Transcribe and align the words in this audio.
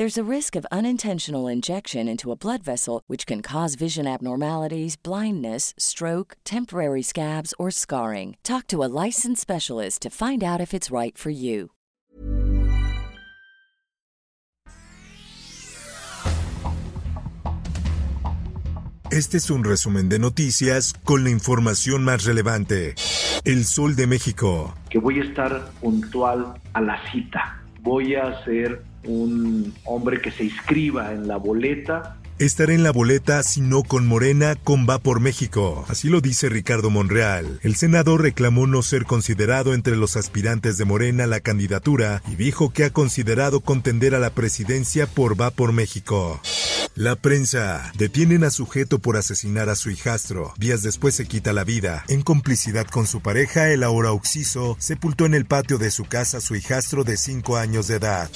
There's 0.00 0.16
a 0.16 0.24
risk 0.36 0.56
of 0.56 0.64
unintentional 0.72 1.46
injection 1.46 2.08
into 2.08 2.32
a 2.32 2.34
blood 2.34 2.62
vessel, 2.62 3.02
which 3.06 3.26
can 3.26 3.42
cause 3.42 3.74
vision 3.74 4.06
abnormalities, 4.06 4.96
blindness, 4.96 5.74
stroke, 5.76 6.38
temporary 6.42 7.02
scabs, 7.02 7.52
or 7.58 7.70
scarring. 7.70 8.38
Talk 8.42 8.66
to 8.68 8.82
a 8.82 8.88
licensed 8.88 9.42
specialist 9.42 10.00
to 10.00 10.08
find 10.08 10.42
out 10.42 10.58
if 10.58 10.72
it's 10.72 10.90
right 10.90 11.18
for 11.18 11.28
you. 11.28 11.72
Este 19.12 19.34
es 19.34 19.50
un 19.50 19.64
resumen 19.64 20.08
de 20.08 20.18
noticias 20.18 20.94
con 21.04 21.24
la 21.24 21.28
información 21.30 22.04
más 22.04 22.24
relevante. 22.24 22.94
El 23.44 23.66
Sol 23.66 23.96
de 23.96 24.06
México. 24.06 24.74
Que 24.88 24.98
voy 24.98 25.20
a 25.20 25.24
estar 25.24 25.70
puntual 25.82 26.54
a 26.72 26.80
la 26.80 26.98
cita. 27.12 27.60
Voy 27.82 28.14
a 28.14 28.42
ser 28.46 28.89
un 29.04 29.72
hombre 29.84 30.20
que 30.20 30.30
se 30.30 30.44
inscriba 30.44 31.12
en 31.12 31.26
la 31.26 31.36
boleta 31.36 32.19
Estaré 32.40 32.72
en 32.72 32.82
la 32.82 32.90
boleta, 32.90 33.42
si 33.42 33.60
no 33.60 33.82
con 33.82 34.06
Morena, 34.06 34.54
con 34.54 34.86
Va 34.88 34.98
por 34.98 35.20
México. 35.20 35.84
Así 35.88 36.08
lo 36.08 36.22
dice 36.22 36.48
Ricardo 36.48 36.88
Monreal. 36.88 37.60
El 37.62 37.76
senador 37.76 38.22
reclamó 38.22 38.66
no 38.66 38.80
ser 38.80 39.04
considerado 39.04 39.74
entre 39.74 39.94
los 39.94 40.16
aspirantes 40.16 40.78
de 40.78 40.86
Morena 40.86 41.26
la 41.26 41.40
candidatura 41.40 42.22
y 42.32 42.36
dijo 42.36 42.72
que 42.72 42.84
ha 42.84 42.94
considerado 42.94 43.60
contender 43.60 44.14
a 44.14 44.18
la 44.18 44.30
presidencia 44.30 45.06
por 45.06 45.38
Va 45.38 45.50
por 45.50 45.74
México. 45.74 46.40
La 46.94 47.14
prensa. 47.14 47.92
Detienen 47.98 48.42
a 48.44 48.50
sujeto 48.50 49.00
por 49.00 49.18
asesinar 49.18 49.68
a 49.68 49.76
su 49.76 49.90
hijastro. 49.90 50.54
Días 50.56 50.80
después 50.80 51.14
se 51.14 51.26
quita 51.26 51.52
la 51.52 51.64
vida. 51.64 52.06
En 52.08 52.22
complicidad 52.22 52.86
con 52.86 53.06
su 53.06 53.20
pareja, 53.20 53.68
el 53.68 53.82
ahora 53.82 54.12
Oxiso 54.12 54.78
sepultó 54.80 55.26
en 55.26 55.34
el 55.34 55.44
patio 55.44 55.76
de 55.76 55.90
su 55.90 56.06
casa 56.06 56.38
a 56.38 56.40
su 56.40 56.56
hijastro 56.56 57.04
de 57.04 57.18
5 57.18 57.58
años 57.58 57.86
de 57.86 57.96
edad. 57.96 58.30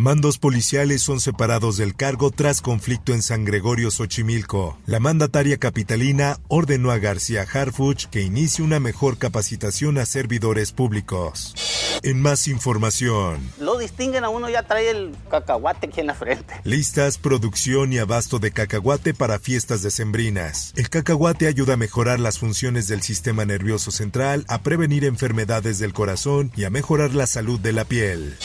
Mandos 0.00 0.38
policiales 0.38 1.02
son 1.02 1.20
separados 1.20 1.76
del 1.76 1.94
cargo 1.94 2.30
tras 2.30 2.62
conflicto 2.62 3.12
en 3.12 3.20
San 3.20 3.44
Gregorio 3.44 3.90
Xochimilco. 3.90 4.78
La 4.86 4.98
mandataria 4.98 5.58
capitalina 5.58 6.38
ordenó 6.48 6.90
a 6.90 6.96
García 6.96 7.42
Harfuch 7.42 8.06
que 8.06 8.22
inicie 8.22 8.64
una 8.64 8.80
mejor 8.80 9.18
capacitación 9.18 9.98
a 9.98 10.06
servidores 10.06 10.72
públicos. 10.72 11.54
En 12.02 12.22
más 12.22 12.48
información. 12.48 13.46
Lo 13.60 13.76
distinguen 13.76 14.24
a 14.24 14.30
uno, 14.30 14.48
ya 14.48 14.62
trae 14.62 14.88
el 14.88 15.14
cacahuate 15.30 15.88
aquí 15.88 16.00
en 16.00 16.06
la 16.06 16.14
frente. 16.14 16.54
Listas, 16.64 17.18
producción 17.18 17.92
y 17.92 17.98
abasto 17.98 18.38
de 18.38 18.52
cacahuate 18.52 19.12
para 19.12 19.38
fiestas 19.38 19.82
decembrinas. 19.82 20.72
El 20.76 20.88
cacahuate 20.88 21.46
ayuda 21.46 21.74
a 21.74 21.76
mejorar 21.76 22.20
las 22.20 22.38
funciones 22.38 22.88
del 22.88 23.02
sistema 23.02 23.44
nervioso 23.44 23.90
central, 23.90 24.46
a 24.48 24.62
prevenir 24.62 25.04
enfermedades 25.04 25.78
del 25.78 25.92
corazón 25.92 26.52
y 26.56 26.64
a 26.64 26.70
mejorar 26.70 27.12
la 27.12 27.26
salud 27.26 27.60
de 27.60 27.74
la 27.74 27.84
piel. 27.84 28.38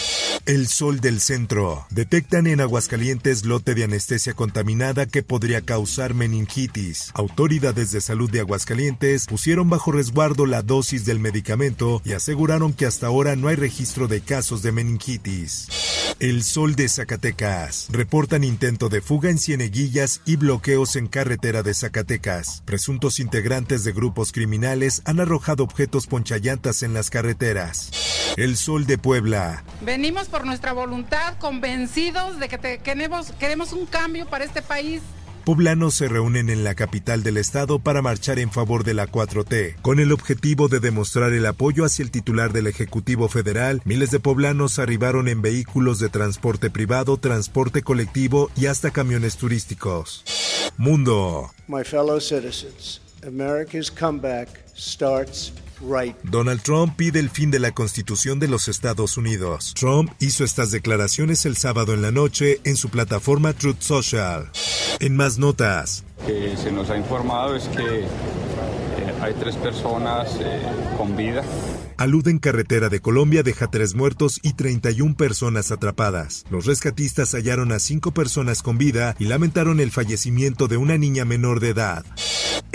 El 0.46 0.68
sol 0.68 1.00
del 1.00 1.22
centro. 1.22 1.45
Detectan 1.92 2.48
en 2.48 2.60
Aguascalientes 2.60 3.46
lote 3.46 3.76
de 3.76 3.84
anestesia 3.84 4.34
contaminada 4.34 5.06
que 5.06 5.22
podría 5.22 5.62
causar 5.62 6.16
meningitis. 6.16 7.12
Autoridades 7.14 7.92
de 7.92 8.02
salud 8.02 8.30
de 8.32 8.40
Aguascalientes 8.40 9.28
pusieron 9.28 9.70
bajo 9.70 9.92
resguardo 9.92 10.48
la 10.48 10.64
dosis 10.64 11.06
del 11.06 11.20
medicamento 11.20 12.02
y 12.04 12.14
aseguraron 12.14 12.74
que 12.74 12.88
hasta 12.88 13.08
ahora 13.08 13.36
no 13.36 13.48
hay 13.48 13.58
registro 13.58 14.08
de 14.08 14.22
casos 14.22 14.64
de 14.64 14.72
meningitis. 14.72 15.68
El 16.20 16.44
sol 16.44 16.76
de 16.76 16.88
Zacatecas. 16.90 17.88
Reportan 17.92 18.44
intento 18.44 18.90
de 18.90 19.02
fuga 19.02 19.30
en 19.30 19.38
Cieneguillas 19.38 20.22
y 20.26 20.38
bloqueos 20.38 20.96
en 20.96 21.08
carretera 21.08 21.62
de 21.62 21.74
Zacatecas. 21.74 22.64
Presuntos 22.66 23.20
integrantes 23.20 23.84
de 23.84 23.92
grupos 23.92 24.32
criminales 24.32 25.02
han 25.06 25.20
arrojado 25.20 25.64
objetos 25.64 26.08
ponchallantas 26.08 26.84
en 26.84 26.94
las 26.94 27.10
carreteras. 27.10 27.92
El 28.38 28.58
sol 28.58 28.86
de 28.86 28.98
Puebla. 28.98 29.64
Venimos 29.82 30.28
por 30.28 30.46
nuestra 30.46 30.74
voluntad, 30.74 31.35
convencidos 31.40 32.40
de 32.40 32.50
que 32.50 32.80
queremos, 32.80 33.32
queremos 33.34 33.74
un 33.74 33.86
cambio 33.86 34.26
para 34.26 34.46
este 34.46 34.62
país. 34.62 35.02
Poblanos 35.46 35.94
se 35.94 36.08
reúnen 36.08 36.50
en 36.50 36.64
la 36.64 36.74
capital 36.74 37.22
del 37.22 37.38
estado 37.38 37.78
para 37.78 38.02
marchar 38.02 38.40
en 38.40 38.52
favor 38.52 38.84
de 38.84 38.96
la 38.96 39.06
4T. 39.08 39.76
Con 39.84 40.00
el 40.00 40.12
objetivo 40.12 40.70
de 40.70 40.80
demostrar 40.80 41.34
el 41.34 41.46
apoyo 41.46 41.86
hacia 41.86 42.02
el 42.02 42.10
titular 42.10 42.52
del 42.52 42.66
Ejecutivo 42.66 43.30
Federal, 43.30 43.80
miles 43.86 44.10
de 44.10 44.20
poblanos 44.20 44.80
arribaron 44.80 45.28
en 45.28 45.44
vehículos 45.44 46.00
de 46.00 46.10
transporte 46.10 46.72
privado, 46.72 47.18
transporte 47.18 47.84
colectivo 47.84 48.50
y 48.56 48.66
hasta 48.66 48.90
camiones 48.90 49.38
turísticos. 49.38 50.24
Mundo. 50.78 51.52
My 51.68 51.84
fellow 51.84 52.20
citizens, 52.20 53.00
America's 53.26 53.90
comeback 53.90 54.48
starts 54.76 55.52
Donald 56.24 56.62
Trump 56.62 56.96
pide 56.96 57.20
el 57.20 57.30
fin 57.30 57.52
de 57.52 57.60
la 57.60 57.72
Constitución 57.72 58.40
de 58.40 58.48
los 58.48 58.70
Estados 58.70 59.18
Unidos. 59.18 59.74
Trump 59.78 60.12
hizo 60.20 60.46
estas 60.46 60.72
declaraciones 60.72 61.46
el 61.46 61.58
sábado 61.58 61.94
en 61.94 62.02
la 62.02 62.12
noche 62.12 62.62
en 62.64 62.78
su 62.78 62.90
plataforma 62.90 63.54
Truth 63.54 63.82
Social. 63.82 64.50
En 65.00 65.18
más 65.18 65.38
notas. 65.38 66.06
Que 66.26 66.56
se 66.56 66.72
nos 66.72 66.90
ha 66.90 66.98
informado 66.98 67.56
es 67.56 67.68
que 67.68 68.00
eh, 68.00 68.08
hay 69.22 69.34
tres 69.34 69.58
personas 69.58 70.38
eh, 70.40 70.62
con 70.98 71.16
vida 71.18 71.44
Alud 71.98 72.28
en 72.28 72.40
carretera 72.40 72.90
de 72.90 73.00
Colombia 73.00 73.42
deja 73.42 73.68
tres 73.68 73.96
muertos 73.96 74.40
y 74.44 74.54
31 74.54 75.16
personas 75.16 75.72
atrapadas. 75.72 76.44
Los 76.50 76.66
rescatistas 76.66 77.34
hallaron 77.34 77.72
a 77.72 77.80
cinco 77.80 78.12
personas 78.12 78.62
con 78.62 78.78
vida 78.78 79.16
y 79.18 79.26
lamentaron 79.26 79.80
el 79.80 79.92
fallecimiento 79.92 80.68
de 80.68 80.76
una 80.76 80.98
niña 80.98 81.24
menor 81.24 81.62
de 81.62 81.70
edad. 81.70 82.06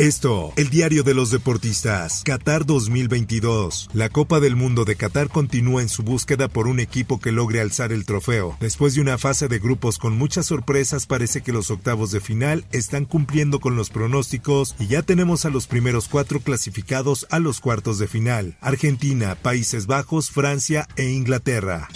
Esto, 0.00 0.54
el 0.56 0.70
diario 0.70 1.02
de 1.02 1.12
los 1.12 1.30
deportistas, 1.30 2.22
Qatar 2.24 2.64
2022. 2.64 3.90
La 3.92 4.08
Copa 4.08 4.40
del 4.40 4.56
Mundo 4.56 4.86
de 4.86 4.96
Qatar 4.96 5.28
continúa 5.28 5.82
en 5.82 5.90
su 5.90 6.02
búsqueda 6.02 6.48
por 6.48 6.68
un 6.68 6.80
equipo 6.80 7.20
que 7.20 7.32
logre 7.32 7.60
alzar 7.60 7.92
el 7.92 8.06
trofeo. 8.06 8.56
Después 8.60 8.94
de 8.94 9.02
una 9.02 9.18
fase 9.18 9.46
de 9.46 9.58
grupos 9.58 9.98
con 9.98 10.16
muchas 10.16 10.46
sorpresas, 10.46 11.04
parece 11.04 11.42
que 11.42 11.52
los 11.52 11.70
octavos 11.70 12.12
de 12.12 12.20
final 12.20 12.64
están 12.72 13.04
cumpliendo 13.04 13.60
con 13.60 13.76
los 13.76 13.90
pronósticos 13.90 14.74
y 14.78 14.86
ya 14.86 15.02
tenemos 15.02 15.44
a 15.44 15.50
los 15.50 15.66
primeros 15.66 16.08
cuatro 16.08 16.40
clasificados 16.40 17.26
a 17.28 17.38
los 17.38 17.60
cuartos 17.60 17.98
de 17.98 18.08
final. 18.08 18.56
Argentina, 18.62 19.34
Países 19.34 19.86
Bajos, 19.86 20.30
Francia 20.30 20.88
e 20.96 21.10
Inglaterra. 21.10 21.90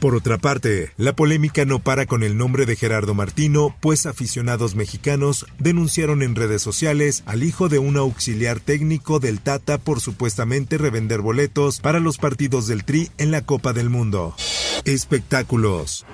Por 0.00 0.14
otra 0.14 0.38
parte, 0.38 0.92
la 0.96 1.14
polémica 1.14 1.64
no 1.64 1.80
para 1.80 2.06
con 2.06 2.22
el 2.22 2.36
nombre 2.36 2.66
de 2.66 2.76
Gerardo 2.76 3.14
Martino, 3.14 3.74
pues 3.80 4.06
aficionados 4.06 4.76
mexicanos 4.76 5.44
denunciaron 5.58 6.22
en 6.22 6.36
redes 6.36 6.62
sociales 6.62 7.24
al 7.26 7.42
hijo 7.42 7.68
de 7.68 7.80
un 7.80 7.96
auxiliar 7.96 8.60
técnico 8.60 9.18
del 9.18 9.40
Tata 9.40 9.76
por 9.76 10.00
supuestamente 10.00 10.78
revender 10.78 11.20
boletos 11.20 11.80
para 11.80 11.98
los 11.98 12.16
partidos 12.18 12.68
del 12.68 12.84
Tri 12.84 13.10
en 13.18 13.32
la 13.32 13.42
Copa 13.42 13.72
del 13.72 13.90
Mundo. 13.90 14.36
Espectáculos. 14.84 16.06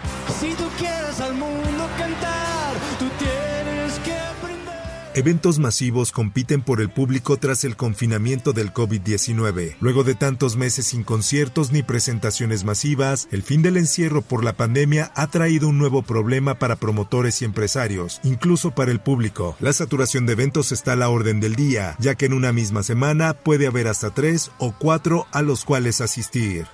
Eventos 5.17 5.61
masivos 5.61 6.11
compiten 6.11 6.61
por 6.61 6.81
el 6.81 6.91
público 6.91 7.37
tras 7.37 7.63
el 7.63 7.77
confinamiento 7.77 8.53
del 8.53 8.73
COVID-19. 8.73 9.77
Luego 9.79 10.03
de 10.03 10.17
tantos 10.17 10.57
meses 10.57 10.87
sin 10.87 11.05
conciertos 11.05 11.71
ni 11.71 11.85
presentaciones 11.85 12.65
masivas, 12.65 13.29
el 13.31 13.45
fin 13.45 13.63
del 13.63 13.77
encierro 13.77 14.23
por 14.23 14.43
la 14.43 14.55
pandemia 14.55 15.13
ha 15.15 15.29
traído 15.29 15.69
un 15.69 15.79
nuevo 15.79 16.03
problema 16.03 16.59
para 16.59 16.75
promotores 16.75 17.43
y 17.43 17.45
empresarios, 17.45 18.19
incluso 18.25 18.73
para 18.73 18.91
el 18.91 18.99
público. 18.99 19.55
La 19.61 19.73
saturación 19.73 20.27
de 20.27 20.33
eventos 20.33 20.73
está 20.73 20.95
a 20.95 20.97
la 20.97 21.09
orden 21.09 21.39
del 21.39 21.55
día, 21.55 21.95
ya 22.01 22.17
que 22.17 22.27
en 22.27 22.33
una 22.33 22.53
misma 22.53 22.83
semana 22.83 23.35
puede 23.35 23.69
haber 23.69 23.87
hasta 23.87 24.13
tres 24.13 24.51
o 24.59 24.75
cuatro 24.77 25.29
a 25.31 25.43
los 25.43 25.65
cuales 25.65 26.01
asistir. 26.01 26.67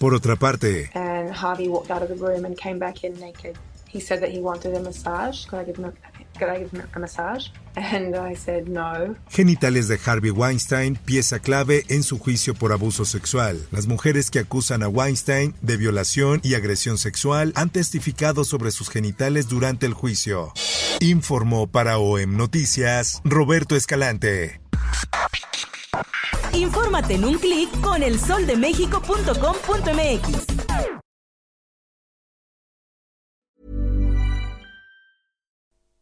Por 0.00 0.12
otra 0.12 0.34
parte, 0.34 0.90
could 0.92 1.30
I 4.24 4.34
give 4.34 4.74
him 4.74 4.74
a 4.74 4.80
massage? 4.80 5.46
And 5.52 5.60
I 5.60 5.64
said 5.64 5.78
no. 5.78 5.92
Genitales 9.28 9.88
de 9.88 9.98
Harvey 10.04 10.30
Weinstein, 10.30 10.96
pieza 10.96 11.40
clave 11.40 11.84
en 11.88 12.02
su 12.02 12.18
juicio 12.18 12.54
por 12.54 12.72
abuso 12.72 13.04
sexual. 13.04 13.66
Las 13.70 13.86
mujeres 13.86 14.30
que 14.30 14.38
acusan 14.38 14.82
a 14.82 14.88
Weinstein 14.88 15.54
de 15.60 15.76
violación 15.76 16.40
y 16.42 16.54
agresión 16.54 16.96
sexual 16.98 17.52
han 17.54 17.70
testificado 17.70 18.44
sobre 18.44 18.70
sus 18.70 18.88
genitales 18.88 19.48
durante 19.48 19.86
el 19.86 19.94
juicio. 19.94 20.52
Informó 21.00 21.66
para 21.66 21.98
OEM 21.98 22.36
Noticias 22.36 23.20
Roberto 23.24 23.74
Escalante. 23.76 24.60
Infórmate 26.52 27.14
en 27.14 27.24
un 27.24 27.38
clic 27.38 27.70
con 27.80 28.02
elsoldemexico.com.mx. 28.02 30.65